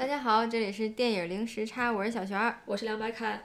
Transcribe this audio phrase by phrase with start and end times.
[0.00, 3.38] 大家好，这里是电影零时差，我是小璇儿，我是梁白开。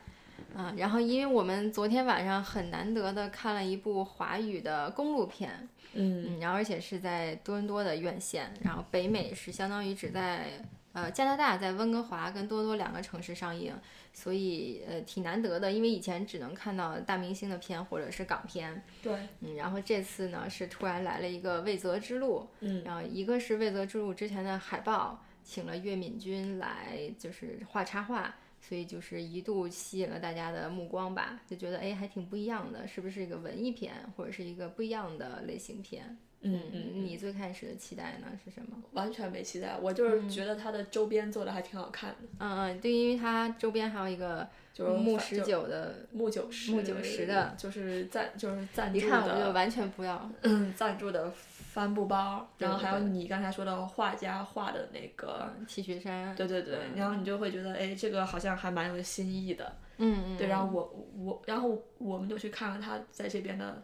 [0.55, 10.45] 啊，然后因为我们昨天晚上很难得的看了一部华语的公路片，嗯，然后而且是在多伦多的院线，然后北美是相当于只在
[10.93, 13.75] 呃加拿大，在温哥华跟多伦多两个城市上映，
[14.13, 28.35] 所以呃挺难得的，因为以前只能看到大明星的片或者是港片，对，嗯，然后这次呢是突然来了一个未泽之路，嗯，然后一个是未泽之路之前的海报，请了岳敏君来就是画插画。
[28.67, 36.17] 所以就是一度吸引了大家的目光吧，就觉得哎还挺不一样的，是不是一个文艺片或者是一个不一样的类型片？
[36.41, 38.81] 嗯嗯，你最开始的期待呢是什么？
[38.93, 42.17] 完全没期待，我就是觉得它的周边做的还挺好看的。
[42.39, 49.05] 嗯嗯，对，因为它周边还有一个就是木十九的木九十木九十的，就是赞就是赞助的。
[49.05, 50.27] 一看我就完全不要
[50.75, 51.31] 赞助的。
[51.75, 63.83] 帆布包，然后还有你刚才说的画家画的那个 T 恤衫，对对对，然后你就会觉得，哎，这个好像还蛮有新意的，嗯嗯，对，然后我我，然后我们就去看了他在这边的。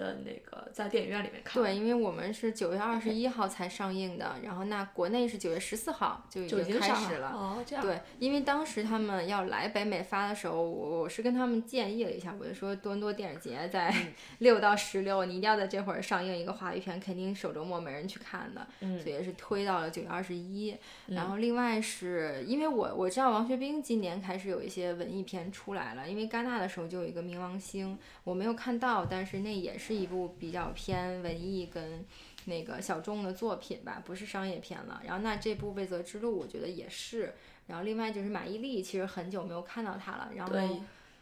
[0.00, 7.28] 的那个在电影院里面看，对，因为我们是九月二十一号才上映的，然后那国内是九月十四号就已经开始了。
[7.28, 7.84] 哦，这样。
[7.84, 13.94] 对，因为当时他们要来北美发的时候，我我是跟他们建议了一下，我就说多伦多电影节在
[14.40, 18.66] 六到十六，你一定要在这会儿上映一个华语片，肯定首周末没人去看的，
[19.02, 20.74] 所以是推到了九月二十一。
[21.08, 29.89] 然后另外是因为我我知道王学兵今年开始有一些文艺片出来了，因为戛纳的时候就有一个冥王星，我没有看到，但是那也是。
[29.90, 32.04] 是一部比较偏文艺跟
[32.46, 35.02] 那个小众的作品吧，不是商业片了。
[35.04, 37.34] 然后那这部《未泽之路》我觉得也是。
[37.66, 40.80] 然后另外就是马伊琍，其实很久没有看到她了，然后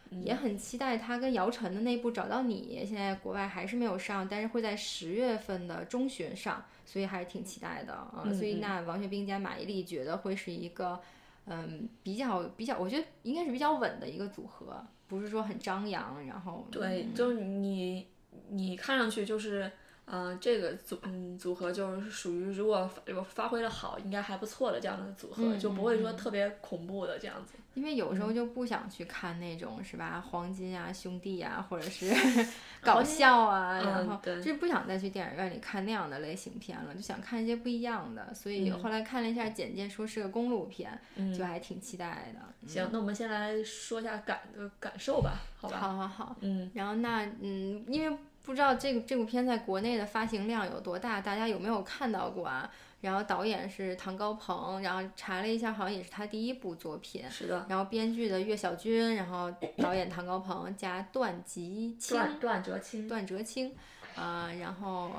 [0.09, 8.25] 也很期待她跟姚晨的那部《找到你》，现在国外还是没有上，但是会在十月份的中旬上，所以还是挺期待的啊。
[8.33, 10.99] 所以那王学兵加马伊琍觉得会是一个
[11.45, 16.25] 嗯比较比较，我觉得应该是比较稳的一个组合，不是说很张扬。
[16.25, 18.07] 然后对，就是你。
[18.51, 19.71] 你看上去就是，
[20.11, 22.89] 嗯，这个组嗯组合就是属于如果
[23.29, 27.53] 发挥的好，应该还不错的这样的组合，就不会说特别恐怖的这样子。
[27.75, 32.11] 因为有时候就不想去看那种是吧，黄金啊兄弟啊，或者是
[32.81, 38.33] 搞笑啊，然后就不想再去电影院里看那样的类型片了，就想看一些不一样的。
[38.33, 40.99] 所以后来看了一下简介，说是个公路片，
[41.37, 42.67] 就还挺期待的。
[42.67, 45.77] 行，那我们先来说一下感的感受吧，好吧？
[45.77, 48.17] 好好好，嗯，然后那嗯，因为。
[48.43, 52.69] 不知道这个这部片在国内的发行量有多大，大家有没有看到过啊？
[53.01, 57.23] 然后导演是唐高鹏，然后查了一下，好像也是他第一部作品。
[57.29, 57.65] 是的。
[57.69, 62.17] 然后编剧的岳小军，然后导演唐高鹏加段吉清。
[62.17, 63.07] 段段哲清。
[63.07, 63.73] 段哲清，
[64.15, 65.13] 啊，然后，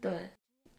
[0.00, 0.30] 对。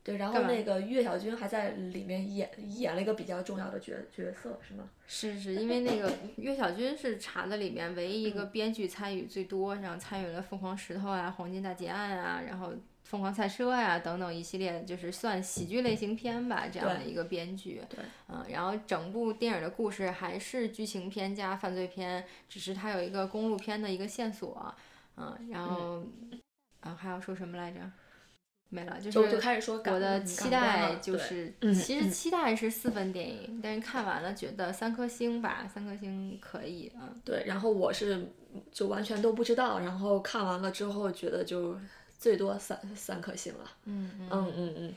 [0.06, 4.88] 对，然后那个岳小军还在里面演演了一个比较重要的角角色，是吗？
[5.08, 12.68] 是是，因为那个岳小军是查的里面唯一一个编剧参与最多，然后参与了《疯狂石头》啊，《黄金大劫案》啊，然后
[13.04, 17.82] 《疯狂赛车》呀等等一系列，就是算喜剧类型片吧这样的一个编剧。
[17.90, 18.06] 对。
[18.28, 24.72] 嗯，然后整部电影的故事还是剧情片加犯罪片，只是它有一个公路片的一个线索。
[25.18, 26.04] 嗯，然后，
[26.82, 27.80] 啊，还要说什么来着？
[28.70, 37.08] 没了，就就开始说我的期待就是，其实期待是四分电影，但是看完了觉得三颗星吧，三颗星可以啊。
[37.24, 38.26] 对，然后我是
[38.72, 41.78] 就完全都不知道，然后看完了之后觉得就
[42.18, 43.72] 最多三三颗星了。
[43.86, 44.94] 嗯嗯嗯嗯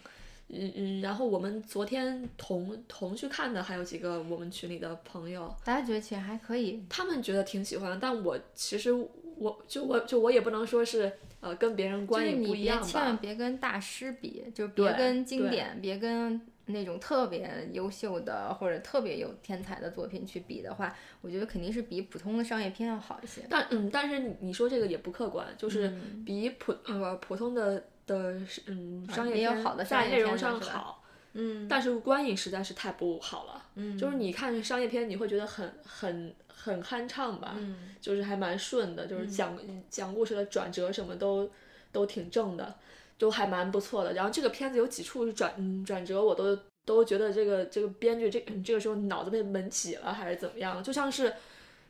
[0.48, 8.90] 嗯嗯，然后我们昨天同同去看的还有几个我们群里的朋友，大家觉得其实还可以，他们觉得挺喜欢，但我其实
[9.36, 11.12] 我就我就我也不能说是。
[11.40, 12.86] 呃，跟别人观影不一样吧？
[12.86, 23.42] 千万别跟大师比，就别跟经典，别跟那种特别优秀的或者特别有天才的作品去比的话，我觉得肯定是比普通的商业片要好一些。
[23.48, 25.92] 但嗯，但是你说这个也不客观，就是
[26.26, 28.34] 比普呃普通的的
[28.66, 30.97] 嗯商业片在内容上好，
[31.32, 33.64] 嗯，但是观影实在是太不好了。
[33.76, 36.34] 嗯，就是你看商业片，你会觉得很很。
[36.60, 37.56] 很酣畅吧，
[38.00, 39.56] 就是还蛮顺的，就是讲
[39.88, 41.48] 讲故事的转折什么都
[41.92, 42.74] 都挺正的，
[43.16, 44.12] 都还蛮不错的。
[44.12, 50.82] 然后这个片子有几处转转折，我都都觉得这个这个编剧这这个时候脑子被门挤了还是怎么样？
[50.82, 51.32] 就像是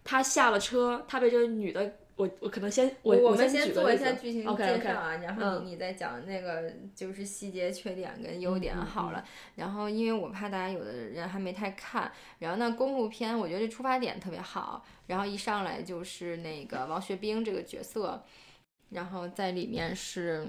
[0.04, 1.96] 他下了车，他被这个女的。
[2.18, 9.24] 我我可能先我我们先做一下剧情介绍啊，然后你你再讲那个就是细节、缺点跟优点好了。
[9.54, 12.10] 然后因为我怕大家有的人还没太看，
[12.40, 18.24] 然后那公路片我觉得这出发点特别好，然后一上来就是那个王学兵这个角色，
[18.90, 20.44] 然后在里面是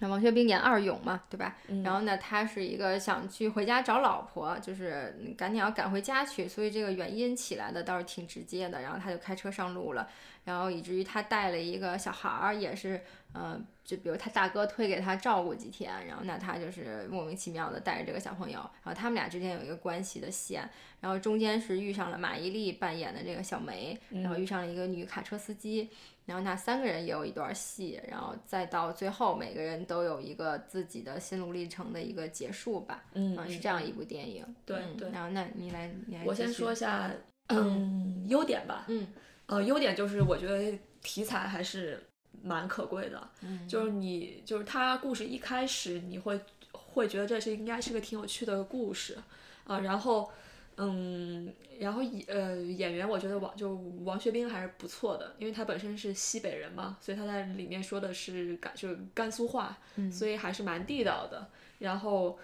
[0.00, 1.56] 那王学兵演二勇嘛，对吧？
[1.84, 8.80] 然后呢，他是一个想去回家找老婆，就是赶紧要赶回家去，所以这个原因起来的倒是挺直接的。
[8.80, 10.08] 然后他就开车上路了，
[10.44, 13.00] 然后以至于他带了一个小孩儿，也是，
[13.32, 20.68] 呃，就比如他大哥推给他照顾几天，然后那他就是莫名其妙的带着这个小朋友，然后他们俩之间有一个关系的线，
[21.00, 25.88] 然后中间是遇上了马伊琍扮演的这个小梅，然后遇上了一个女卡车司机。
[26.26, 33.04] 然后那三个人也有一段戏，然后再到最后每个人都有一个自己的心路历程的一个结束吧。
[33.12, 34.42] 嗯，是这样一部电影。
[34.64, 35.10] 对对。
[35.10, 36.24] 然后那你来，你来。
[36.24, 37.10] 我先说一下，
[37.48, 38.86] 嗯，优点吧。
[38.88, 39.06] 嗯。
[39.46, 42.02] 呃，优点就是我觉得题材还是
[42.42, 43.30] 蛮可贵的。
[43.42, 43.66] 嗯。
[43.68, 46.40] 就是你，就是他故事一开始你会
[46.72, 49.18] 会觉得这是应该是个挺有趣的故事
[49.64, 50.30] 啊，然后。
[50.76, 59.78] 嗯，然后演呃演员，我觉得王就王学兵还是不错的，因为他本身是西北人嘛，所以他在里面说的是甘就是甘肃话，
[60.10, 61.48] 所以还是蛮地道的。
[61.78, 62.36] 然后，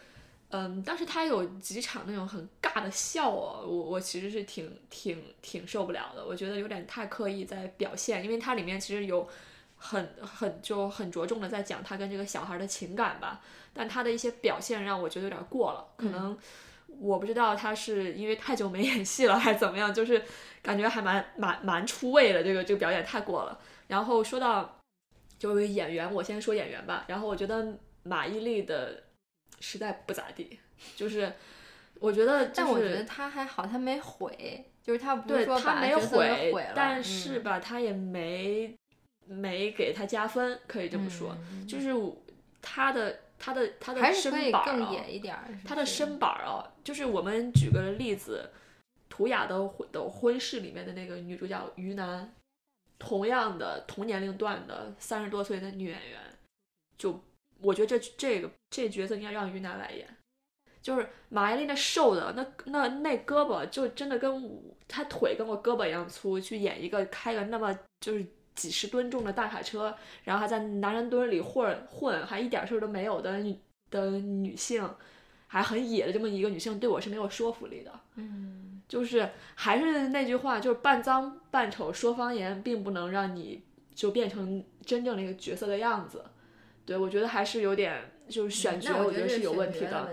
[0.50, 9.28] 嗯，但是他有几场那种很尬的笑哦，我我其实是挺挺挺受不了的，我觉得有点太刻意在表现，因为它里面其实有
[9.76, 13.40] 很很就很着重的在讲他跟这个小孩的情感吧，
[13.72, 16.36] 但他的一些表现让我觉得有点过了，可能。
[16.98, 20.20] 我不知道他是因为太久没演戏了还是怎么样，就是
[20.60, 23.56] 感觉还蛮蛮蛮出位的，这个这个表演太过了。
[23.86, 24.80] 然后说到
[25.38, 27.04] 就是演员，我先说演员吧。
[27.06, 29.04] 然后我觉得马伊琍的
[29.60, 30.58] 实在不咋地，
[30.96, 31.32] 就是
[32.00, 38.74] 我觉得，但我觉得他还好，他没毁，就是他不是说他没毁，但是吧，他也没
[39.26, 41.36] 没给他加分，可以这么说，
[41.68, 41.90] 就是
[42.60, 43.20] 他的。
[43.42, 48.50] 他的他的身板啊，他的身板啊，就是我们举个例子，
[49.08, 52.30] 《图雅的的婚事》里面的那个女主角于南，
[52.98, 56.20] 同样的同年龄段的三十多岁的女演员，
[56.98, 57.18] 就
[57.62, 60.06] 我觉得这这个这角色应该让于南来演，
[60.82, 68.26] 就是马伊琍那瘦的那那那胳膊就真的跟她腿跟我胳膊一样粗，去演一个开个那么就是。
[68.52, 73.56] 几十吨重的大卡车，然后还在男人堆里混混，还一点事儿都没有的女
[73.90, 74.86] 的女性，
[75.46, 78.00] 还很野的这么一个女性，对我是没有说服力的。
[78.16, 83.62] 嗯，就是还是那句话，就是扮脏扮丑说方言，并不能让你
[83.94, 86.22] 就变成真正的一个角色的样子。
[86.90, 90.10] 对我觉得还是有点就是选角，我觉得是有问题的。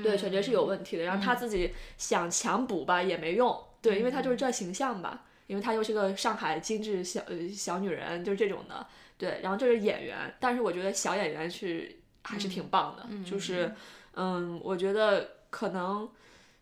[0.00, 1.02] 对，选角是有问题的。
[1.02, 5.24] 然后他自己想强补吧也没用，对，因为他就是这形象吧。
[5.48, 8.86] 因为她又是个上海精致小呃小女人，就是这种的，
[9.18, 9.40] 对。
[9.42, 13.74] 然后这是演员，但是我觉得小演员是还是挺棒的，就是，
[14.14, 16.08] 嗯，我觉得可能。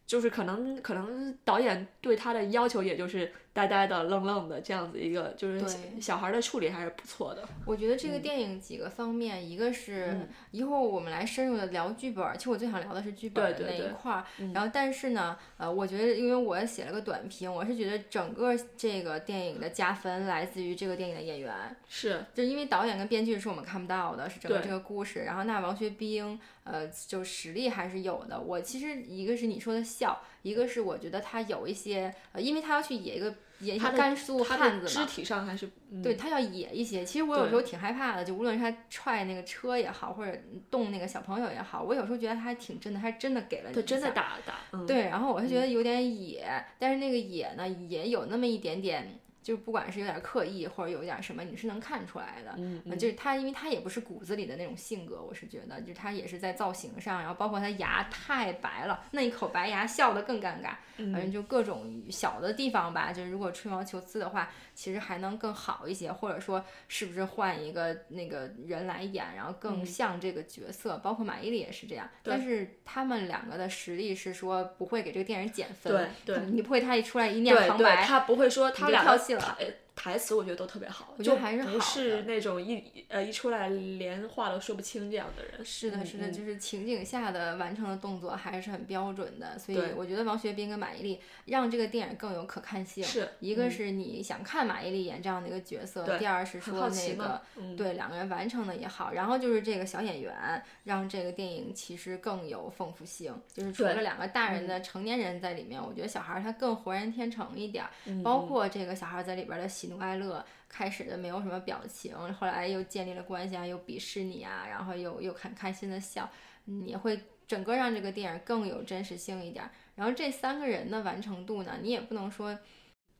[0.04, 5.62] 就是可能可能导演对他的要求也就是呆呆的愣愣的这样子一个，就是
[6.00, 7.46] 小孩的处理还是不错的。
[7.66, 10.16] 我觉得这个电影几个方面，一个是
[10.50, 14.24] 一会儿我们来深入的聊剧本，其实我最想聊的是剧本的那一块儿。
[14.54, 25.20] 然后但是呢，呃，我觉得因为我写了个短评，我是觉得整个这个电影的加分来自于这个电影的演员，是就因为导演跟编剧是我们看不到的，是整个这个故事。
[25.24, 26.40] 然后那王学兵。
[26.64, 28.38] 呃，就实力还是有的。
[28.38, 35.70] 我其实一个是你说的笑，一个是我觉得他有一些，呃，因为他要去演一个演一个甘肃汉子嘛，肢体上还是
[36.02, 37.04] 对他要野一些。
[37.04, 40.36] 其实我有时候挺害怕的，就无论是他踹那个车也好，或者
[40.70, 44.78] 动那个小朋友也好，我有时候觉得他还挺真的，他真的给了你真的打打。
[44.86, 46.44] 对，然后我是觉得有点野，
[46.78, 49.18] 但是那个野呢，也有那么一点点。
[49.42, 52.54] 就不管是有点刻意，或者有一点什么，你是能看出来的。
[52.56, 60.74] 嗯，就是他，因为他也不是骨子里的那种性格，我是觉得，就他也是在造型上，然后包括他牙太白了，那一口白牙笑得更尴尬。
[61.10, 70.98] 反正就各种小的地方吧，就是如果吹毛求疵的话，其实还能更好一些，或者说是不是换一个那个人来演，然后更像这个角色。
[70.98, 76.08] 包括马伊琍也是这样，但是他们两个的实力是说不会给这个电影减分。
[76.24, 79.02] 对对，你不会他一出来一念旁白，他不会说他俩
[79.38, 79.81] 跳戏了。
[80.02, 85.64] 台词我觉得都特别好，我觉得还是不是那种一呃一出来连话都说不清这样的人。
[85.64, 93.04] 是的，是的，就是情景下的完成的动作还是很标准的，所以我觉得王学兵跟马伊琍让这个电影更有可看性。
[93.04, 97.40] 是，一个是你想看马伊琍演这样的一个角色，第二是说那个
[97.76, 107.84] 对两个人完成的也好，然后就是这个小演员让这个电影其实更有丰富性，就是除了两个大人的成年人在里面，我觉得小孩他更浑然天成一点，
[108.24, 109.68] 包括这个小孩在里边的。
[109.82, 116.28] 喜怒哀乐，开始的没有什么表情，后来又建立了关系啊，又鄙视你啊，然后又又很开心的笑，
[116.64, 119.70] 你会整个让这个电影更有真实性一点。
[119.94, 122.58] 然后这三个人的完成度呢，你也不能说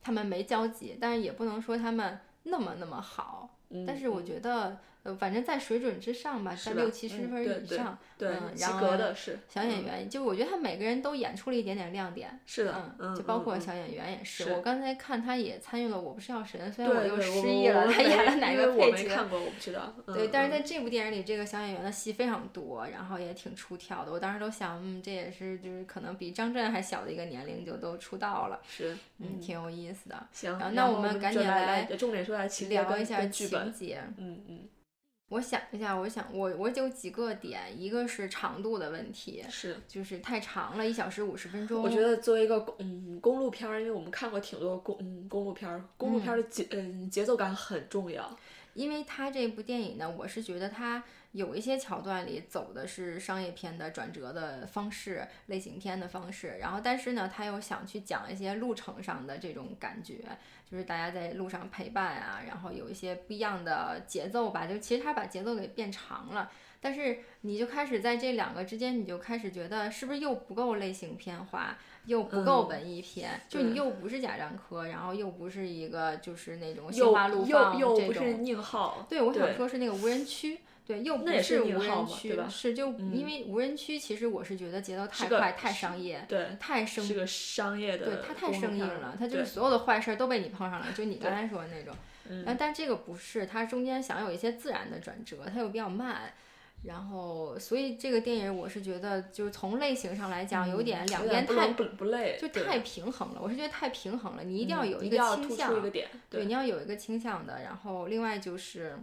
[0.00, 3.59] 他们没交集，但是也不能说他们那么那么好。
[3.87, 14.52] 但是我觉得，呃，反正在水准之上吧，在六七十分以上，对，及格的是小演员，就我觉得他每个人都演出了一点点亮点，是的，嗯，就包括小演员也是。
[14.52, 19.09] 我刚才看他也参与了《我不是药神》，虽然我又失忆了，他 演了哪个配角？
[19.09, 19.92] 看过，我不知道。
[20.06, 24.12] 对，但是在这部电影里，这个小演员的戏非常多，然后也挺出挑的。
[24.12, 30.28] 我当时都想，嗯，这也是就是可能比张震还小的一个年龄就都出道了，是，嗯，挺有意思的。
[30.30, 34.61] 行，那我们赶紧来重点说下情聊一下情节，嗯嗯。
[35.32, 41.82] 我想一下，我想我我有几个点，一个是长度的问题，是就是太长了，一小时五十分钟。
[41.82, 48.38] 我觉得作为一个公嗯公路片儿，因为我们看过挺多公嗯公路片儿，公路片儿的节嗯节奏感很重要。
[48.74, 60.16] 因为它这部电影呢，我是觉得它有一些桥段里走的是商业片的转折的方式，类型片的方式，然后但是呢，他又想去讲一些路程上的这种感觉，
[60.70, 66.50] 就是大家在路上陪伴啊，然后有一些不一样的节奏吧，就其实他把节奏给变长了。
[66.84, 77.80] 但是你就开始在这两个之间，你就开始觉得是不是又不够类型片化，又不够文艺片，就你又不是贾樟柯，然后又不是一个就是那种心花怒放这种。
[77.80, 79.06] 又不是宁浩。
[79.08, 91.94] 对，我想说是那个无人区，对，又不是无人区，是就因为无人区，其实我是觉得节奏太快，太商业，对，太生，是个商业的，对，它太生硬了，它就是所有的坏事都被你碰上了，就你刚才说的那种。
[92.28, 92.56] 嗯。
[92.58, 96.32] 但这个不是，它中间想有一些自然的转折，它又比较慢。
[96.84, 103.40] 然后，所以这个电影我是觉得，就是从类型上来讲，有点两边太不不累，就太平衡了。
[103.40, 105.80] 我是觉得太平衡了，你一定要有一个倾向，
[106.28, 107.62] 对，你要有一个倾向的。
[107.62, 108.98] 然后，另外就是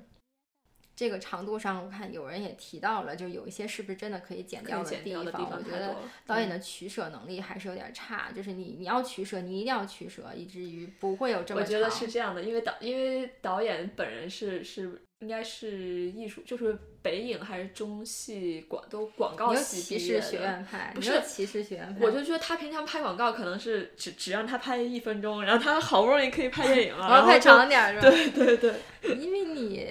[1.00, 5.24] 这个长度上，我看有人也提到了，就有一些是不是真的可以剪掉的地方？
[5.58, 8.34] 我觉得导演的取舍能力还是有点差。
[8.36, 11.62] 就是你你要取舍，你一定要取舍，以至于不会有这么。
[11.62, 15.04] 我觉得是这样的，因为导因为导演本人是是。
[15.22, 20.66] 应该是艺术，就是北影还是中戏广都广告系毕业的，
[20.96, 22.06] 不是骑士学院派。
[22.06, 28.10] 我就觉得他平常拍广告可能是只只让他拍一分钟，然后他好不容易可以拍电影了， 然后拍长点是吧？
[28.10, 28.74] 对对对，
[29.20, 29.86] 因为你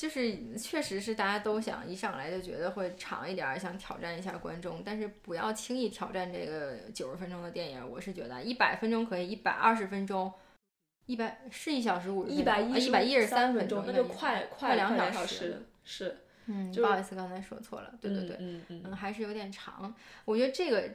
[0.00, 7.86] 就是确实是大家都想一上来就觉得会长一点，想挑战一下观众，但是不要轻易挑战这个九十分钟的电影。
[7.86, 10.32] 我是觉得一百分钟可以，一百二十分钟。
[11.04, 16.16] 一百是一小时五十一百一百一十三分钟，那就快快两小时，是，
[16.46, 19.92] 嗯，不好意思，刚才说错了，对对对，嗯嗯，还是有点长。
[20.24, 20.88] 我觉得这个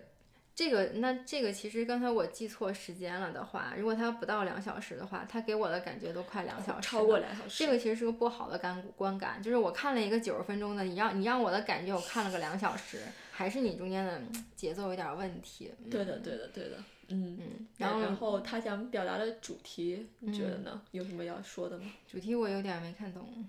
[0.55, 7.65] 这个那这个其实刚才我记错时间了的话，如果它不到两小时的话，它给我的感觉都快两小时，超过两小时。
[7.65, 14.21] 这个其实是个不好的感观感，就是我看了一个九十分钟的，你让你让我的感觉我看了个两小时，还是你中间的
[14.55, 15.73] 节奏有点问题。
[15.91, 16.77] 对的，对的，对的。
[17.09, 20.81] 嗯嗯，然后然后他想表达的主题，你觉得呢？
[20.91, 21.85] 有什么要说的吗？
[22.07, 23.45] 主题我有点没看懂。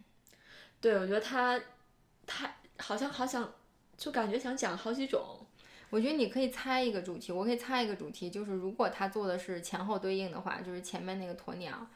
[0.81, 1.59] 对，我觉得他
[2.27, 3.55] 他好像好想，
[3.97, 5.46] 就感觉想讲好几种。
[5.97, 11.87] 我觉得你可以猜一个主题，我可以猜一个主题，就是如果他做的是前后对应的话，就是前面那个鸵鸟，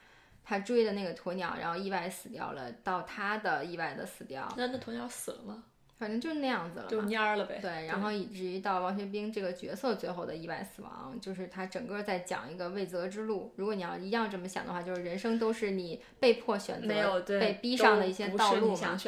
[0.42, 4.50] 他追的那个鸵鸟，然后意外死掉了，到他的意外的死掉。
[4.56, 5.64] 那那鸵鸟死了吗？
[5.98, 7.58] 反正就是那样子了，就蔫了呗。
[7.60, 13.52] 对，然后以至于到王学兵这个角色最后的意外死亡，就是他整个在讲一个未择之路。
[13.56, 18.98] 如果你要一样这么想的话，就是人生都是你被迫选择、被逼上的一些道路嘛。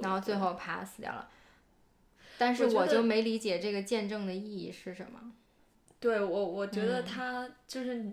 [0.00, 1.28] 然后最后啪死掉了。
[2.38, 5.32] 但是我就没理解这个见证的意义是什么。
[5.98, 8.04] 对我，我觉得他就是。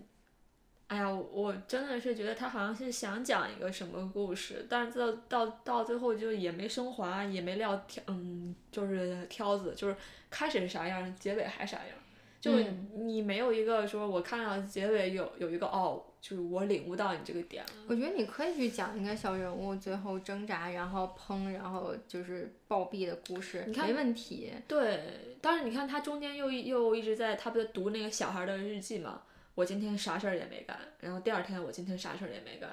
[0.87, 9.95] 哎呀，我真的是觉得他好像是想讲一个什么故事，但是到到到最后就也没升华，也没撂挑，嗯，就是挑子，就是
[10.29, 11.97] 开始是啥样，结尾还啥样，
[12.43, 12.51] 就
[12.93, 17.71] 你没有一个说我看到结尾有有一个哦，就是我领悟到你这个点了。
[17.87, 24.51] 我觉得你可以去讲一个小人物最后挣扎，然后砰，然后就是暴毙的故事，你没问题。
[24.67, 29.21] 对，但是你看他中间又又一直在，他不在读那个小孩的日记嘛。
[29.55, 32.69] 我今天啥事儿也没干，然后第二天我今天啥事儿也没干，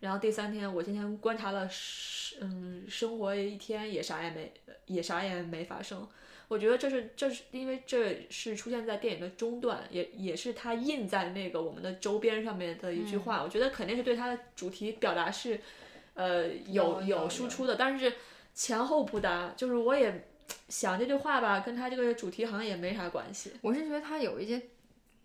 [0.00, 4.52] 然后第三天我今天观察了生嗯生活一天也啥也没
[4.86, 6.08] 也啥也没发生。
[6.52, 13.42] 我觉得这是这是因为这是出现在电影的中段，也也是他印在那个我们的周边上面的一句话。
[13.42, 15.58] 我觉得肯定是对他的主题表达是
[16.14, 18.12] 呃有有输出的，但是
[18.54, 19.54] 前后不搭。
[19.56, 20.28] 就是我也
[20.68, 23.52] 想这句话吧，跟他这个主题好像也没啥关系。
[23.62, 24.60] 我是觉得他有一些。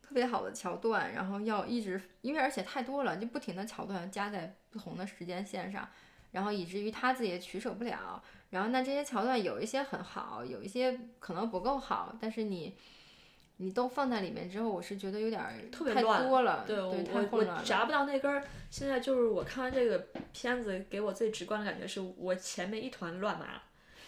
[0.10, 5.86] 特别好的桥段，然后要一直，因为而且太多了，就不停的桥段加在不同的时间线上，
[6.32, 8.24] 然后以至于他自己也取舍不了。
[8.50, 12.76] 然后那这些桥段有一些很好，有一些可能不够好，但是你
[13.58, 17.58] 你都放在里面之后，我是觉得有点特别太多了，对，对，太我混乱了。
[17.60, 18.44] 我夹不到那根儿。
[18.70, 23.62] 现在就是我看完这个片子，给我最直观的感觉是我前面一团乱麻，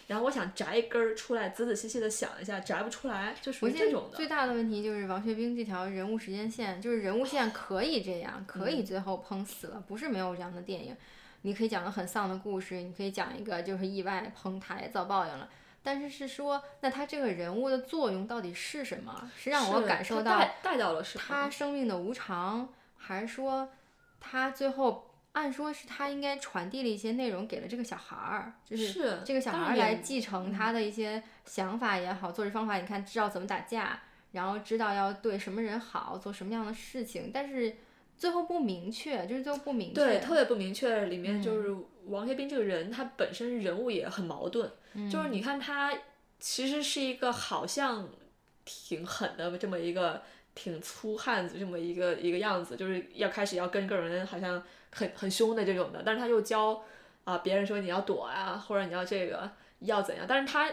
[0.06, 4.16] 然后我想摘一根儿出来，仔仔细细的想一下，摘不出来，就属于这种的。
[4.16, 10.96] 最大的问题就是王学兵这条人物时间线，就是人物线可以这样，可以最后碰死了，不是没有这样的电影。
[11.42, 15.48] 你可以讲个很丧的故事，你可以讲一个就是意外碰台遭报应了。
[15.82, 19.30] 但是是说，那他这个人物的作用到底是什么？
[19.36, 21.24] 是让我感受到他带带到了什么？
[21.26, 23.70] 他生命的无常，还是说
[24.20, 33.98] 他最后按说是他应该传递了一些内容给了这个小孩儿，就是是这个小孩儿来继承他的一些想法也好，做事方法，你看知道怎么打架，
[34.32, 37.74] 然后知道要对什么人好，做什么样的事情，但是
[38.20, 39.94] 最后不明确，就是最后不明确。
[39.94, 41.06] 对，特别不明确。
[41.06, 41.74] 里面嗯就是
[42.08, 44.70] 王学兵这个人，他本身人物也很矛盾。
[44.92, 45.90] 嗯就是你看他
[46.38, 48.06] 其实是一个好像
[48.66, 50.20] 挺狠的这么一个
[50.54, 54.62] 挺粗汉子这么一个一个样子，就是要开始要跟个人好像
[54.92, 56.82] 很很凶的这种的，但是他又教
[57.24, 60.70] 啊别人说你要躲啊，或者你要这个要怎样，但是他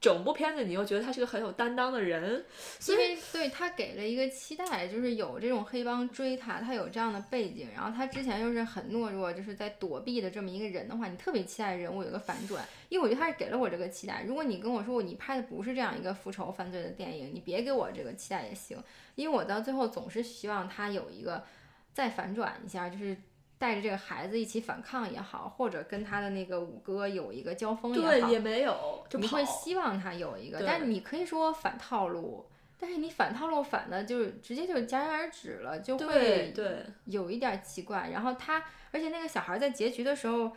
[0.00, 2.42] 整部片子你又觉得他是个很有担当的人，
[2.78, 14.24] 所以因为对他给了一个期待，就是有这种黑帮追他，他有这样的背景，然后他之前又是很懦弱，就是在躲避的这么一个人的话，你特别期待人物有个反转，因为我觉得他是给了我这个期待。
[14.26, 18.82] 如果你跟我说你拍的不是这样一个复仇犯罪的电影，你别给我这个期待也行，
[19.16, 21.44] 因为我到最后总是希望他有一个
[21.92, 23.14] 再反转一下，就是。
[23.60, 29.44] 带着这个孩子一起反抗也好，或者跟他的那个五哥有一个交锋也好，对也没有你会。
[29.44, 32.46] 希望他有一个，对但你可以说反套路，
[32.78, 38.08] 但是你反套路反的就直接就戛然而止了，就会对，有一点儿奇怪。
[38.10, 40.50] 然后他，而且那个小孩在结局的时候，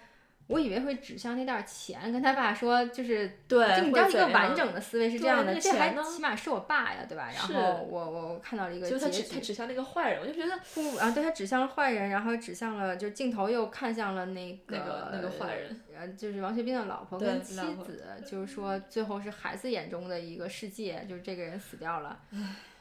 [0.54, 3.40] 我以为会指向那袋儿钱，跟他爸说就是。
[3.48, 7.30] 对，就你知道一个完整的思维是这样的，这还起码是我爸呀，对吧？
[7.34, 22.20] 然后我我看到了一个就他结局，指他指向那个坏人，我就觉得不啊，对他指向了坏人，然后指向了，就是镜头又看向了那个那个那个坏人，呃，就是王学兵的老婆跟妻子，就是说最后是孩子眼中的一个世界，就是这个人死掉了，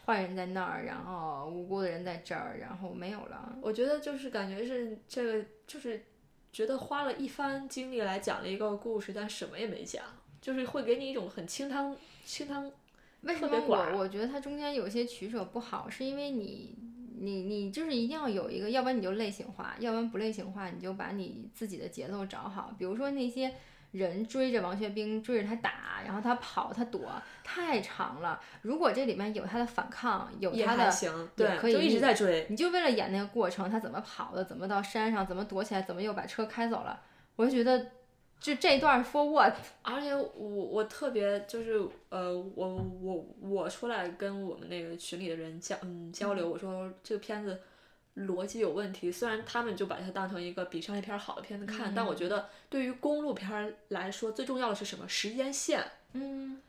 [0.07, 3.57] 坏人在那儿，然后无辜的人在这儿，然后没有了。
[3.61, 6.03] 我觉得就是感觉是这个，就是
[6.53, 10.05] 觉得花了一番精力来讲了一个故事，但什么也没讲，
[10.41, 12.71] 就是会给你一种很清汤清汤。
[13.23, 16.77] 为什么我我觉得它中间有些取舍不好，是因为你
[17.21, 22.75] 你你就是一定要有一个，要不然你就类型化，要不然不类型化，你就把你自己的节奏找好。
[22.77, 23.55] 比如说那些
[23.93, 27.11] 人追着王学兵，追着他打，然后他跑他躲，
[27.45, 28.41] 太长了。
[28.63, 32.47] 如果这里面有他的反抗，有他的，行，对，可以就一直在追。
[32.51, 37.01] 你就为了演那个过程，他怎么跑的，怎么到山上，怎么躲起来，怎么又把车开走了，
[37.37, 37.87] 我就觉得
[38.41, 39.55] 就这段 for what？
[39.83, 47.61] 而且我我特别就是呃，我我我出来跟我们那个群里的人交嗯交流，我说这个片子
[48.17, 49.11] 逻辑有问题。
[49.11, 55.09] 虽然他们就把它当成一个比商业片好的片子看，但我觉得对于公路片来说，最重要的是什么？
[55.09, 56.61] 时间线嗯，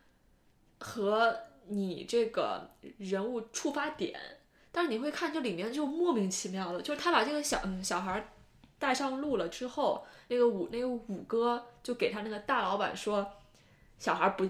[0.79, 4.19] 和你这个人物触发点。
[4.71, 8.27] 但是你会看这里面就莫名其妙的，就是他把这个小嗯小孩
[8.79, 13.33] 带上路了之后，那个五那个五哥就给他那个大老板说，
[13.99, 14.49] 小孩不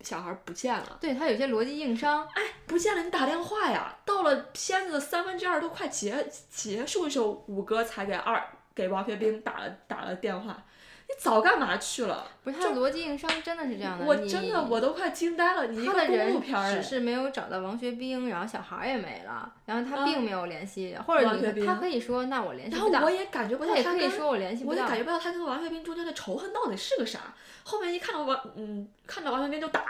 [0.00, 0.98] 小孩不见了。
[1.00, 3.96] 对他有些逻辑硬伤，哎不见了，你打电话呀！
[4.04, 8.42] 到了片子的三分之二都快结结束的时候，五哥才给二
[8.74, 10.62] 给王学兵打了打了电话。
[11.08, 12.26] 你早干嘛去了？
[12.42, 14.04] 不是他逻辑硬伤真的是这样的。
[14.04, 15.66] 你我真的我都快惊呆了！
[15.68, 21.24] 你一个公路他的人只是没有找到王学兵，然后小孩也没了，然后他啊并没有联系，或者
[21.64, 24.98] 他可以说那我联系不到然后我，也感觉不到他也可以说我联系不到我也感。
[24.98, 27.20] 觉不到他跟王学兵中间的仇恨到底是个啥。
[27.62, 29.84] 后面一看到王嗯看到王学兵就打，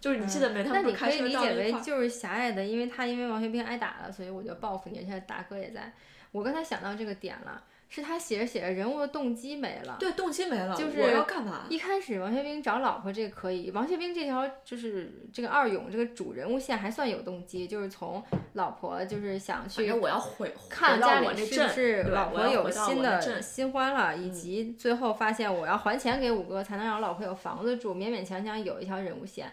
[0.00, 0.64] 就是你记得没？
[0.64, 5.92] 他那们不是开车你可以理解为就是狭隘的，因为他因为王学兵挨打了，所以我就报复你，而且大哥也在。
[6.32, 9.96] 我刚才想到这个点了，是他写着写着人物的动机没了。
[9.98, 11.66] 对动机没了，就是我要干嘛？
[11.68, 18.22] 一开始王学兵找老婆这个可以，王学兵这条就是这个二勇这个主人物线还算有动机，就是从
[18.54, 29.52] 老婆就是想去我要回看家里是不是老婆有新的新欢了，以嗯及最后发现我要还钱给五哥才能让我老婆有房子住，勉勉强强有一条人物线。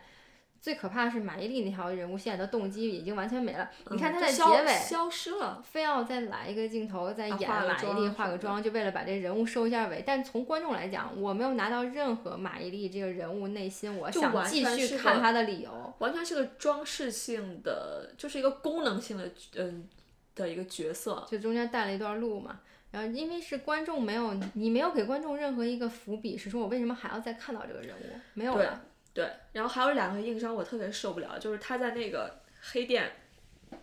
[0.64, 3.70] 最可怕的是马伊琍那条人物线的动机已经完全没了。
[3.92, 10.02] 你看她在结尾消失了，非要再来一个镜头，再演马伊琍化个妆就为了把这人物收一下尾。
[10.08, 15.94] 但从观众来讲，我没有拿到任何马伊琍这个人物内心我想继续看她的理由。
[16.00, 19.86] 完全是个装饰性的，就是一个功能性的嗯
[20.34, 21.28] 的一个角色。
[21.30, 22.62] 就中间带了一段路嘛。
[22.92, 28.16] 然后因为是观众没有，你没有给观众任何一个伏笔，是说我为什么还要再看到这个人物？
[28.34, 28.82] 没有了。
[29.14, 33.12] 对，然后还有两个硬伤我特别受不了，就是他在那个黑店，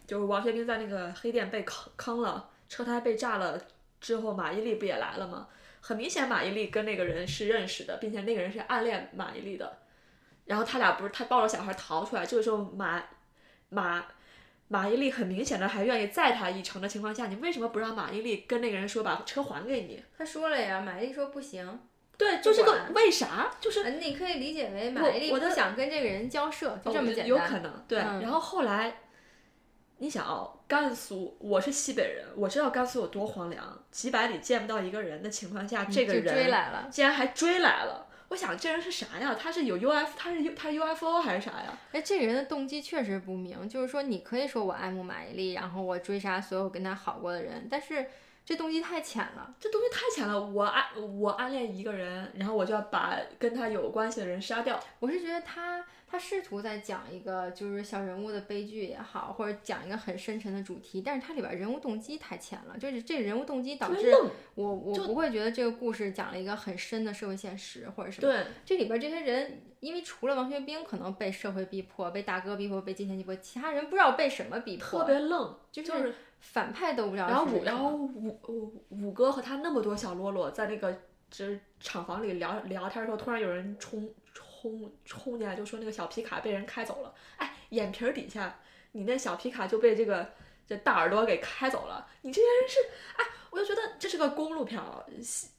[0.07, 3.61] 就是王学兵在那个黑店被坑坑了，车胎被炸了
[4.01, 5.47] 之后，马伊琍不也来了吗？
[5.81, 9.79] 很明显，马伊琍跟那个人是认识的，并且那个人是暗恋马伊琍的。
[10.47, 13.01] 然后他俩不是他抱着小孩逃出来，这个时候马
[13.69, 14.05] 马
[14.66, 20.03] 马伊琍很明显的还愿意载他一程的情况下，你为什么不让马伊琍跟那个人说把车还给你？
[20.19, 21.81] 他说了呀，马伊琍说不行。
[22.20, 23.50] 对，就这个为啥？
[23.59, 27.26] 就是你可以理解为马伊琍不想跟这个人交涉，就这么简单。
[27.26, 27.98] 有可能，对。
[27.98, 28.94] 然后后来，
[29.96, 38.06] 你想啊，甘肃，我是西北人，我知道甘肃有多荒凉，几百里见不到一个人的情况下，这个人竟然还追来了。
[38.28, 39.35] 我想这人是啥呀？
[39.40, 41.74] 他是有 U F，他是他是 U F O 还是啥呀？
[41.92, 43.66] 哎，这个人的动机确实不明。
[43.66, 48.06] 就是说，你可以说我爱慕马伊琍，然后我追杀所有跟他好过的人，但是。
[48.44, 50.40] 这动机太浅了，这东西太浅了。
[50.40, 50.85] 我暗
[51.18, 54.81] 我暗恋一个人，然后我就要把跟他有关系的人杀掉。
[54.98, 64.12] 我是觉得他他试图在讲一个就是小人物的悲剧也好，或者讲一个很深沉的主题，但是它里边人物动机太浅了，就是这人物动机导致
[64.57, 68.33] 我我不会觉得这个故事讲了一个很深的社会现实或者什么。
[68.33, 76.12] 对，这里边这些人，因为除了王学兵可能被社会逼迫、被大哥逼迫、被金钱逼迫，其他人不知道被什么逼迫，特别愣，就是。
[76.40, 77.29] 反派都不知道。
[77.29, 80.92] 然后五，然后五五五哥和他那么多小喽啰在那个
[81.31, 87.14] 就是厂房里聊聊天的时候，突然有人冲冲冲进来，就说那个小皮卡被人开走了。
[87.37, 88.59] 哎，眼皮底下
[88.92, 90.29] 你那小皮卡就被这个
[90.66, 92.09] 这大耳朵给开走了。
[92.22, 92.79] 你这些人是
[93.16, 95.05] 哎，我就觉得这是个公路片儿，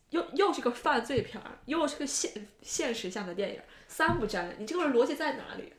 [0.09, 4.53] 又又是个犯罪片儿，又是个现现实向的电影，三不沾。
[4.57, 5.73] 你这个逻辑在哪里？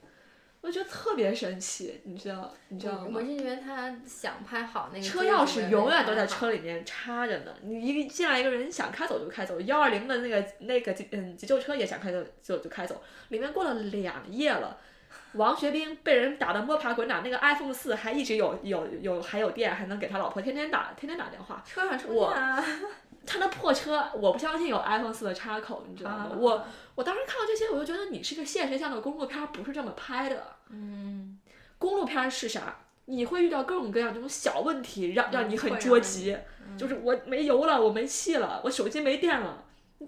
[0.62, 3.09] 我觉得特别神奇，你知道，你知道吗？
[3.12, 5.05] 我是因为他想拍好那个。
[5.05, 7.53] 车钥匙永远都在车里面插着呢。
[7.62, 13.03] 你一进来一个人想开走就开走，幺二零的那个那个急嗯急救车也想开走就就开走。
[13.31, 14.79] 里面过了两夜了，
[15.33, 21.61] 王学兵被人打的摸爬滚打，那个 iPhone 四还一直有有有还有电，还能给他老婆天天打天天打电话。
[21.66, 22.64] 车上充电啊。
[23.26, 26.30] 他那破车，我不相信有 iPhone 四的插口，你知道吗？
[26.37, 30.56] 我我当时看到这些，我就觉得你是个现实向的公路片，不是这么拍的。
[30.70, 31.38] 嗯，
[31.78, 32.78] 公路片是啥？
[33.06, 36.37] 你会遇到各种各样这种小问题，让让你很着急。
[36.78, 39.64] 就是我没油了，我没气了，我手机没电了，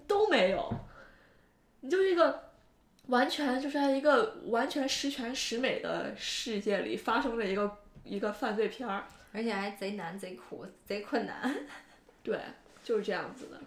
[0.07, 0.73] 都没有。
[1.81, 2.51] 你就是一个
[3.07, 11.55] 完全就是在一个完全十全十美的世界里发生的一个一个犯罪片儿，而且还贼难、贼苦、贼困难。
[12.23, 12.39] 对。
[12.85, 13.59] 就是这样子的，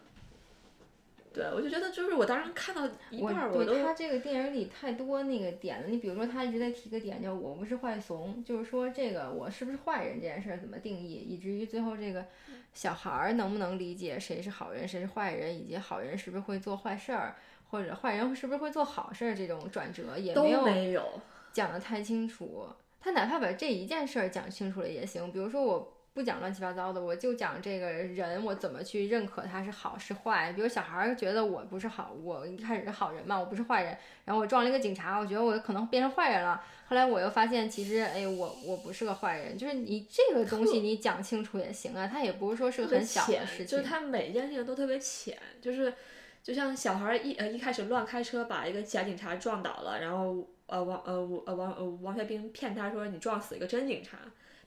[1.34, 5.88] 对我就觉得就是我当时看到一半儿，我对他这个电影里太多那个点了。
[5.88, 12.24] 你比如说，他一直在提个点叫“我不是坏怂”，就是说这个我是不是坏人这件事儿怎么定义，以至于最后这个
[12.72, 17.34] 小孩儿能不能理解谁是好人谁是坏人，以及好人是不是会做坏事儿，
[17.70, 21.20] 或者坏人是不是会做好事儿，这种转折也没有
[21.52, 22.68] 讲的太清楚。
[23.00, 25.97] 他哪怕把这一件事儿讲清楚了也行，比如说我。
[26.18, 30.52] 不讲乱七八糟的，我就讲这个人，我怎么去认可他是好是坏。
[30.52, 33.96] 比如小孩觉得我不是好，我一开始是好人嘛，我不是坏人。
[34.24, 36.60] 然后我撞了一个警察，我觉得我可能变成坏人了。
[36.88, 39.56] 后来我又发现，其实哎，我我不是个坏人。
[39.56, 43.66] 就是你这个东西你讲清楚也行啊，他也不是说是个很小的事情。
[43.68, 45.94] 就是他每一件事情都特别浅，就是
[46.42, 51.14] 就像小孩一呃一开始乱开车把一个假警察撞倒了，然后呃王呃
[51.46, 54.18] 呃王呃王学兵骗他说你撞死一个真警察。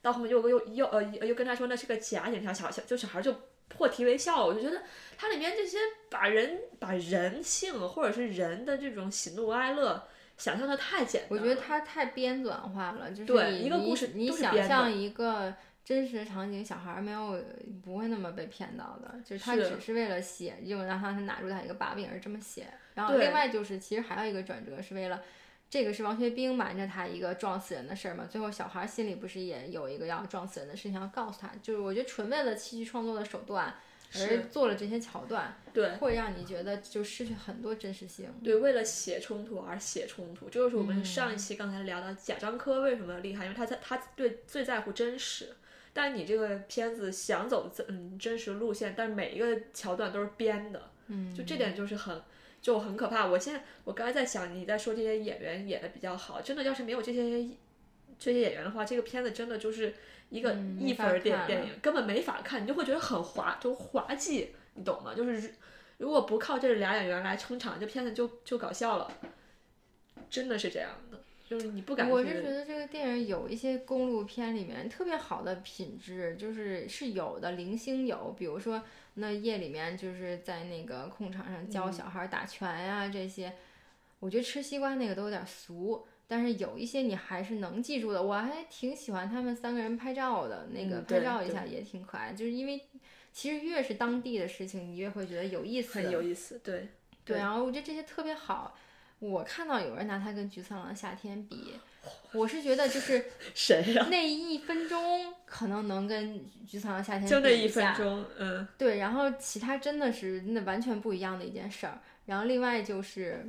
[0.02, 3.36] 到后面又又又呃又跟他说那是个假警察，小小就小孩就
[3.68, 4.46] 破涕为笑了。
[4.48, 4.82] 我就觉得
[5.18, 5.78] 它里面这些
[6.10, 10.04] 把人把人性或者是人的这种喜怒哀乐
[10.38, 11.30] 想象的太简单。
[11.30, 15.54] 我觉得它太编纂化了，就是你你你想象一个
[15.86, 17.40] 真实场景，小孩没有
[17.84, 22.68] 不会那么被骗到的，就是他只是为了写，就让他拿住他一个把柄而这么写。
[22.96, 25.22] 然后另外就是其实还有一个转折是为了。
[25.72, 28.28] 这个是王学兵瞒着他一个撞死人的事儿嘛？
[28.30, 31.50] 最后小孩心里不是也有一个要撞死人的事情要告诉他？
[31.64, 33.74] 就是我觉得纯为了戏剧创作的手段
[34.14, 38.28] 而做了这些桥段，对，会让你觉得就失去很多真实性。
[38.44, 45.56] 对，为了写冲突而写冲突，这就是我们上一期刚才聊到贾樟柯为什么厉害，因为他在他对最在乎真实。
[45.94, 52.22] 但你这个片子想走嗯真实路线，但每一个桥段都是编的，嗯，就这点就是很。
[52.62, 53.26] 就很可怕。
[53.26, 57.50] 我现在我刚才在想，你在说这些演员演的比较好，真的要是没有这些
[58.20, 59.96] 这些演员的话，这个片子真的就是
[60.30, 65.16] 一个一分电电影，根本没法看，你就会觉得很滑，就滑稽，你懂吗？
[65.16, 65.56] 就是
[65.98, 69.12] 如果不靠这俩演员来撑场，这片子就就搞笑了，
[70.30, 71.20] 真的是这样的。
[71.50, 72.10] 就是你不敢。
[72.10, 78.84] 我是觉得这个电影有一些公路片里面特别好的品质，就是是有的，零星有，比如说。
[79.16, 83.54] 那夜里面就是在那个空场上教小孩打拳呀，这些，
[84.20, 88.24] 我觉得吃西瓜那个都有点俗，但是有一些你还是能记住的。
[88.24, 92.32] 我还挺喜欢他们三个人拍照的，那个拍照一下也挺可爱。
[92.32, 92.82] 就是因为
[93.34, 95.94] 其实越是当地的事情，你越会觉得有意思。
[96.00, 96.90] 很有意思，对。
[97.24, 98.76] 对，然后我觉得这些特别好。
[99.22, 101.76] 我看到有人拿它跟《菊次郎的夏天》比，
[102.32, 104.08] 我是觉得就是 谁呀？
[104.10, 108.68] 那一分钟可能能跟《菊次郎的夏天》就那一分钟，嗯。
[108.80, 112.00] 对，然后其他真的是那完全不一样的一件事儿。
[112.26, 113.46] 然后另外就是，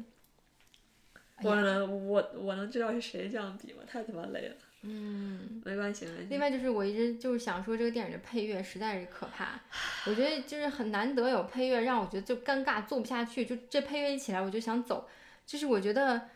[1.43, 3.83] 我能我我能知道是谁这样比吗？
[3.89, 4.55] 太他妈累了。
[4.83, 6.27] 嗯，没关系没关系。
[6.29, 9.59] 另外就是我一直就是想说，这个电影的配乐实在是可怕。
[10.07, 15.09] 我觉得就是很难得有配乐让我觉得就尴尬做不下去，就这配乐一起来我就想走。
[15.47, 16.29] 就是我觉得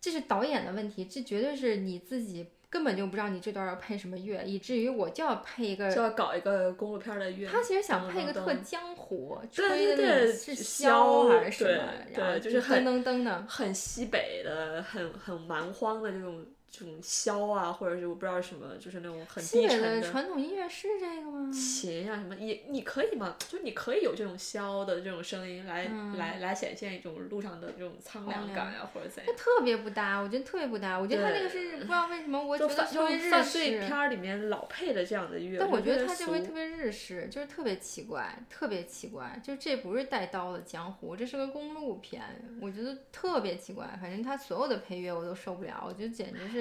[0.00, 7.48] 这是导演的问题，这绝对是你自己根本就不知道你这段要配什么乐，以至于我就要配一个就要搞一个公路片的乐。
[7.48, 11.92] 他其实想配个特江湖，吹的是箫还是什么？
[12.14, 16.46] 然后就是噔噔噔的，很西北的，很很蛮荒的这种。
[16.70, 21.50] 这种箫啊，或者是我不知道什么，就是那种很低沉的传统音乐是这个吗？
[21.52, 23.34] 琴啊什么，也你可以吗？
[23.38, 29.34] 就你可以有这种箫的这种声音来来来显现一种路上的这种苍凉感呀，或者怎样？
[29.36, 30.96] 它特别不搭，我觉得特别不搭。
[30.96, 33.30] 我觉得他那个是不知道为什么，我觉得特别日式。
[33.30, 39.40] 犯罪片里面老配的这样的乐，但我觉得他这回特别日式，就是特别奇怪，特别奇怪。
[39.42, 42.22] 就这不是带刀的江湖，这是个公路片，
[42.62, 43.98] 我觉得特别奇怪。
[44.00, 46.59] 反正他所有的配乐我都受不了，我觉得简直是。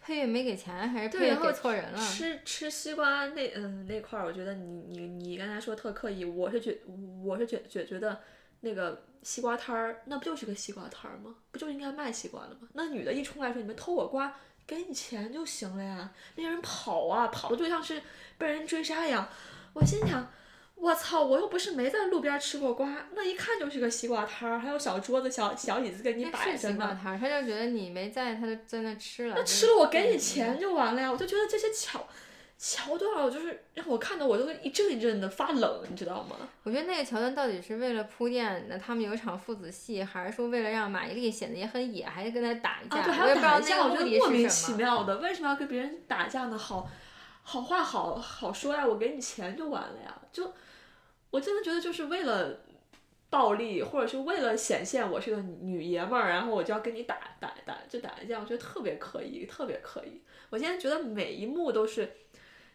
[0.00, 1.98] 配乐没给钱，还是配乐给错人了？
[1.98, 6.78] 吃吃西瓜那嗯那块儿，我觉得你你你刚才说特刻意，我是觉
[7.22, 8.20] 我是觉觉觉得
[8.60, 11.34] 那个西瓜摊儿，那不就是个西瓜摊儿吗？
[11.50, 12.68] 不就应该卖西瓜的吗？
[12.72, 14.34] 那女的一冲来说你们偷我瓜，
[14.66, 16.10] 给你钱就行了呀。
[16.36, 18.00] 那些人跑啊跑的就像是
[18.38, 19.28] 被人追杀一样，
[19.74, 20.30] 我心想。
[20.80, 21.22] 我操！
[21.22, 26.74] 我又不是没在路边吃过瓜，那一看就是个西瓜摊儿，还有小桌子、小小椅子给你摆着呢。
[26.74, 29.34] 西瓜摊儿，他就觉得你没在，他就在那吃了。
[29.36, 31.12] 那吃了我给你钱就完了呀！
[31.12, 32.06] 我就觉得这些桥
[32.58, 36.36] 桥段，就是让我看的我都一阵一阵的发冷，你知道吗？
[36.62, 43.02] 我觉得那个桥段到底是为了铺垫，那他们有一场父子戏，还是说为了让马伊琍显得也很野，还跟他打一架？
[43.02, 46.56] 对，还要打一架，我觉得莫名其妙的，为什么要跟别人打架呢？
[46.56, 46.90] 好
[47.42, 50.52] 好话好好说呀，我给你钱就完了呀，就。
[51.32, 52.58] 我真的觉得就是为了
[53.30, 60.20] 暴力，或者是为了显现我是个女爷们儿，然后我就要跟你打打打，就打一架，我觉得特别可疑，特别可疑。
[60.48, 62.10] 我现在觉得每一幕都是，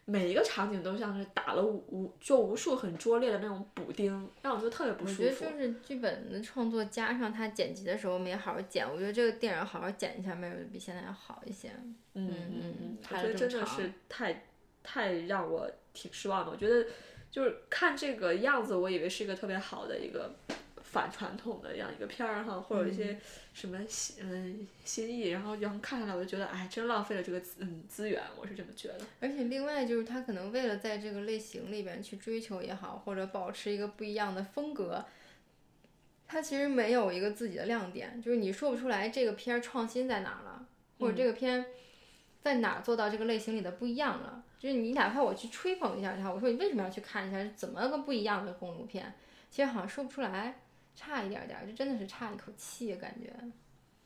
[0.06, 5.22] 每一个场景都像是打了无就无数很拙劣的那种补丁，让我觉得特别不舒服。
[5.22, 11.72] 我觉得就是剧本的创作加上他剪辑的时候没好好剪，我觉得这个电影好好剪一下，没有比现在要好一些。
[12.14, 14.46] 嗯嗯嗯，我觉得真的是太
[14.86, 16.50] 太让我挺失望的。
[16.52, 16.86] 我觉得。
[17.28, 20.34] 就是看这个样子，我以为是一个特别好的一个
[20.82, 23.18] 反传统的这样一个片儿哈，或者一些
[23.52, 29.00] 什么新嗯新意，然后然后看下来我就觉得，哎，真浪费了这个资嗯资源，我是这么觉得。
[29.20, 35.04] 而且另外就是他可能为了在这个类型里边去追求也好，或者保持一个不一样的风格，
[36.26, 40.66] 他其实没有一个自己的亮点，就是你说不出来这个片儿创新在哪儿了，
[40.98, 41.66] 或者这个片
[42.40, 44.44] 在哪做到这个类型里的不一样了。
[44.58, 49.14] 就是你哪怕我去吹捧一下他，我说你为什么要去看一下怎么个不一样的公路片？
[49.50, 50.60] 其实好像说不出来，
[50.94, 53.32] 差一点点，就真的是差一口气感觉。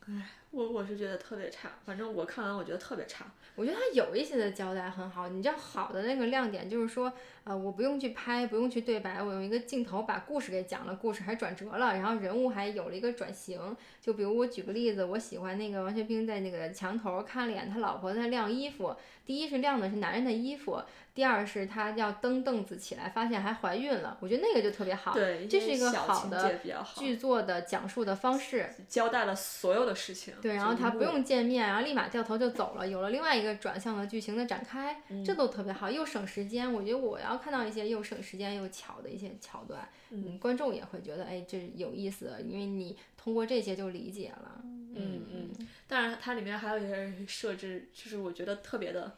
[0.07, 3.27] 唉，我我是觉得特别差，反正我看完我觉得特别差。
[3.55, 7.13] 我觉得他有一些的交代很好，你知道好的那个亮点就是说，
[7.45, 13.77] 呃，我不用去拍，不用去对白，我用一个镜头把故事给讲了，故事还转折了，然后人物还有了一个转型。
[14.01, 20.81] 就比如我举个例子，我喜欢那个王学兵在那个墙头看脸，他老婆在晾衣服，第一是晾的是男人的衣服。
[21.13, 26.61] 第二是他要蹬凳子起来，发现还怀孕了，我觉得那个就特别好，对这是一个好的
[26.97, 30.35] 剧作的讲述的方式，交代了所有的事情。
[30.41, 36.73] 对，然后他不用见面，然后立马掉头就走了，有了另外一个转向的剧情的展开，这都特别好，又省时间。
[36.73, 44.61] 我觉得我要看到一些又省时间又巧的一些桥段，嗯，观众也会觉得哎这有意思，因为你通过这些就理解了。
[44.65, 49.17] 嗯嗯，当然它里面还有一些设置，就是我觉得特别的。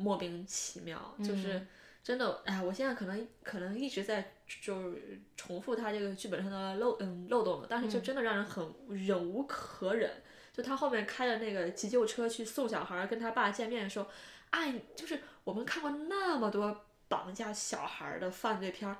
[0.00, 1.66] 莫名其妙，就是
[2.08, 10.10] 真的，哎，我现在可能可能一直在就是重复他这个剧本上的漏嗯漏洞了，但是就真的让人很忍无可忍。
[10.50, 14.06] 就他后面开的那个急救车去送小孩跟他爸见面的时候，
[14.48, 18.96] 哎，就是我们看过那么多绑架小孩的犯罪片儿，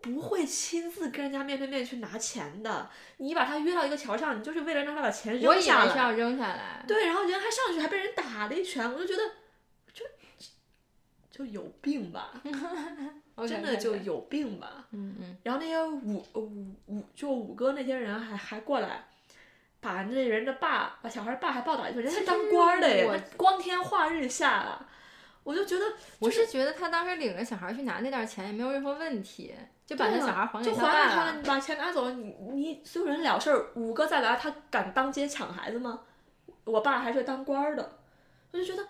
[0.00, 2.88] 不会亲自跟人家面对面去拿钱的。
[3.18, 5.80] 你把他约到一个桥上，你就是为了让他把钱扔下来。
[5.82, 6.82] 我以为是要扔下来。
[6.88, 9.22] 对，然后人还上去还被人打了一拳，我就觉得。
[11.36, 12.32] 就有病吧，
[13.46, 14.86] 真的就有病吧。
[14.92, 15.36] 嗯嗯。
[15.42, 19.04] 然后那些五五五就五哥那些人还还过来，
[19.80, 24.88] 把那人的爸，把小孩爸还暴打一顿，人家当官的耶，光天化日下啊，
[25.44, 25.84] 我就觉得，
[26.20, 31.04] 我是觉得他当时领着小孩去拿那点钱也没有任何问题，就把那小孩还给他爸了。
[31.04, 36.00] 就还他了，你把钱拿走，你你所有人了事儿，五哥再来，他敢当街抢孩子吗？
[36.64, 37.98] 我爸还是当官的，
[38.50, 38.82] 我就觉得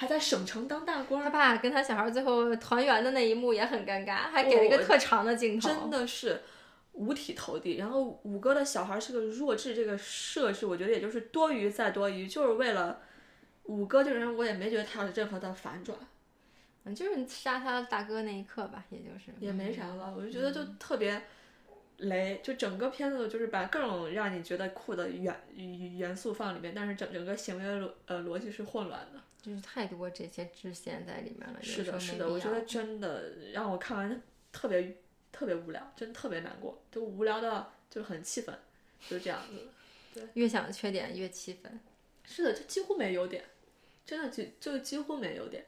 [0.00, 1.22] 还在省城当大官。
[1.22, 6.40] 他爸跟他小孩最后团圆的那一幕也很尴尬，还给了一个特长的镜头，真的是。
[6.92, 13.00] 五体投地，然后五哥的小孩是个弱智，这个设置我觉得也就是多余再多余，就是为了
[13.62, 15.96] 五哥这个人，我也没觉得他有任何的反转，
[16.84, 21.22] 嗯，就是杀他大哥那一刻吧，也就是也没啥了，我就觉得就特别
[22.00, 25.34] 雷，就整个片子就是把各种让你觉得酷的元
[25.96, 34.96] 元素放里面，但是整整个行为逻呃逻辑是混乱的，就是太多这些支线在里面了，是的，是的，我觉得真的让我看完特别。
[35.32, 38.52] 特别无聊，真的特别难过，就无聊的，就很气愤，
[39.08, 39.68] 就是这样子。
[40.12, 41.78] 对，越想缺点越气愤。
[42.24, 43.44] 是的，就几乎没优点，
[44.04, 45.64] 真的就就几乎没优点。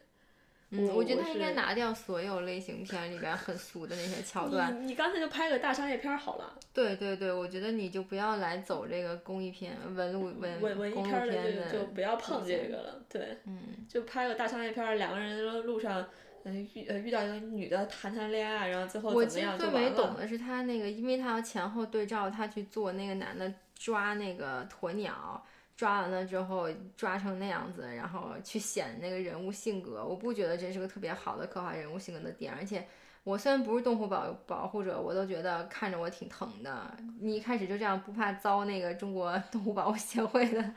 [0.73, 4.89] 嗯，我觉得他应该拿掉所有类型片里边很俗的那些桥段。
[4.89, 6.59] 你刚才就拍个大商业片好了。
[6.73, 13.03] 对对对，我觉得你就不要来走这个公益片、文路文文艺片的，就不要碰这个了。
[13.09, 16.05] 对，嗯，就拍个大商业片，两个人路上。
[16.45, 25.41] 嗯，遇呃遇到一个女的谈谈恋爱，然后最后我其实最没懂的是他那个，因为他要前后对照，他去做那个男的抓那个鸵鸟，
[25.77, 30.05] 抓完了之后抓成那样子，然后去显那个人物性格。
[30.05, 32.87] 我不觉得这是个特别好的刻画人物性格的点，而且
[33.25, 36.97] 我虽然不是动物保保护者，我都觉得看着我挺疼的。
[37.21, 40.75] 你一开始就这样不怕遭那个中国 动物保护协会的？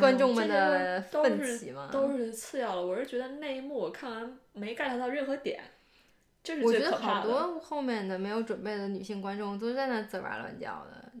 [0.00, 2.82] 观众们的奋起嘛，都是次要的。
[2.84, 5.62] 我是觉得那一幕我看完没 get 到任何点，
[6.42, 11.12] 这是我觉得好多后面的没有准备的女性观众都在那滋哇乱叫的。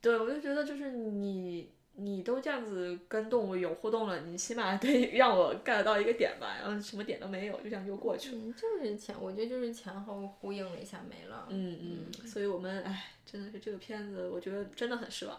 [0.00, 8.38] 对，我就觉得就是你你都这样子跟动物有互动了，你起码得让我 get 到一个点吧，然后什么点都没有，就这样就过去了。
[8.38, 11.46] 嗯，就是前，我觉得就是前后呼应了一下没了。
[11.50, 15.38] 嗯嗯，所以我们哎，真的是这个片子，我觉得真的很失望。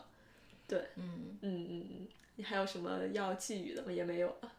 [0.68, 2.08] 对，嗯嗯嗯嗯。
[2.36, 3.92] 你还有什么要寄予的吗？
[3.92, 4.52] 也没有了。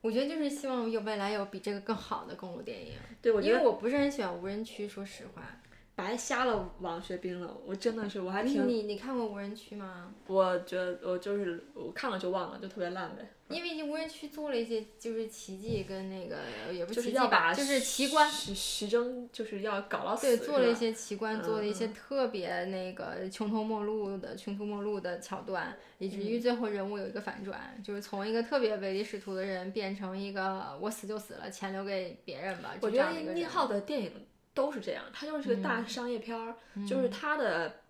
[0.00, 2.94] 我觉得就是希望有未来有比这个更好的公路电影。
[3.20, 5.60] 对，我因为我不是很喜欢无人区，说实话。
[5.94, 8.66] 白瞎了王学兵了，我真的是，我还挺。
[8.66, 10.14] 你你看过无人区吗？
[10.26, 13.30] 我觉得我就是我看了就忘了，就特别烂呗。
[13.50, 18.30] 因为无人区做了一些就是奇迹跟那个也不是奇迹吧，就是奇观。
[18.30, 20.36] 徐徐峥就是要搞到死。
[20.36, 32.76] 对，做了一些奇观，做了一些特别那个穷途末路的穷途末路的桥段，以至于最后人物有一个反转，就是从一个特别唯利是图的人变成一个我死就死了，钱留给别人吧。
[32.80, 34.12] 我觉得宁浩的电影
[34.60, 36.54] 都是这样，他就是个大商业片儿，
[36.88, 37.80] 就是他的。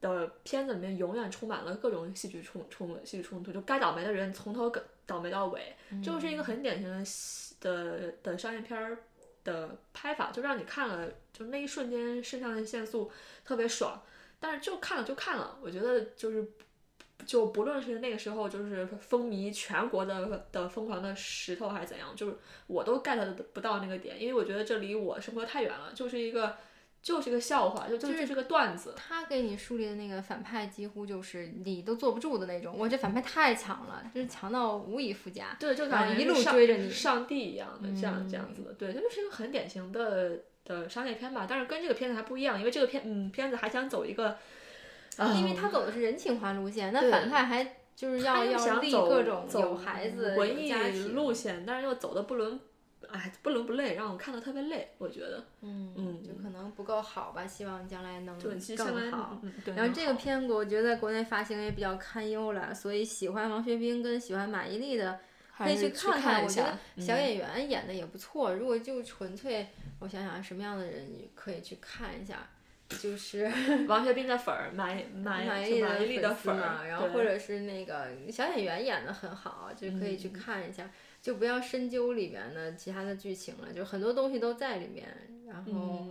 [0.00, 4.70] 的片子里面永远充满了各种戏剧冲冲戏剧冲突，就该倒霉的人从头
[5.06, 7.02] 倒霉到尾，就是一个很典型的
[7.62, 8.98] 的的商业片儿
[9.44, 13.10] 的拍法，就让你看了就那一瞬间肾上腺素
[13.46, 14.02] 特别爽，
[14.38, 16.46] 但是就看了就看了，我觉得就是
[17.26, 26.56] 就不论是那个时候就是风靡全国的的疯狂的石头还是怎样，就是我都 get 不到那个点，因为我觉得这离我生活太远了，就是一个。
[27.04, 28.94] 就是个笑话，就就就是个段子。
[28.96, 35.54] 他给你树立的那个反派几乎就是你都坐不住的那种，我这反派太强了，就是强到无以复加。
[35.60, 38.72] 对，就感觉一路追着你，上帝一样的这样这样子的。
[38.72, 41.46] 对，这就是一个很典型的的商业片吧。
[41.46, 44.38] 但是跟这个片子还不一样，因为这个片嗯片子还想走一个，
[45.36, 50.72] 因为他走的是人情化路线，那反派还就是要要立各种有孩子文艺
[51.12, 52.58] 路线，但是又走的不伦。
[53.06, 59.40] 哎，不伦不类，让我看的特别累，我觉得，嗯嗯，就可能不够好吧，希望将来能更好。
[59.76, 65.20] 然后这个片子我觉得在国内发行也比较堪忧了，所以喜欢王学兵跟喜欢马伊琍的
[65.56, 66.42] 可以去看看。
[66.42, 68.52] 我觉得小演员演的也不错。
[68.54, 69.68] 如果就纯粹，
[70.00, 72.48] 我想想什么样的人你可以去看一下，
[73.00, 73.50] 就是
[73.88, 80.90] 王学兵的粉儿，马马马伊琍的粉儿，然后或者是那个小演员演的很好，就可以去看一下。
[81.22, 85.08] 就不要深究里面的其他的剧情了，就很多东西都在里面。
[85.46, 86.06] 然后，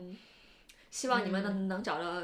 [0.90, 2.22] 希望你们能能找到。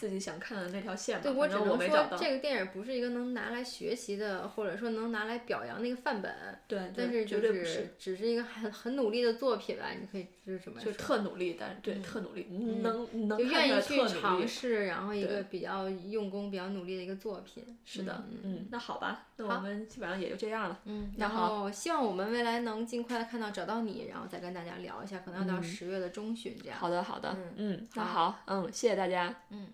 [0.00, 1.22] 自己想看的那条线吧。
[1.22, 6.34] 对我只能说，这个电影不是一个能拿来学习的，或者说能拿来表扬那个范本。
[6.66, 10.80] 对，但是就是只是一个很很努力的作品吧，你可以就是什么？
[10.80, 12.46] 就特努力，但是对特努力，
[12.82, 17.62] 能能就愿意去尝试，然后一个比较用功、比较努力的一个作品。
[17.84, 20.80] 是的，嗯，那好吧，那我们基本上也就这样了。
[20.86, 26.78] 嗯，然后希望我们未来能尽快的看到找到你，然后再跟大家聊一下，可能要到十月的中旬这样。
[26.78, 29.68] 好的，好的，嗯，那好，嗯，谢谢大家，嗯。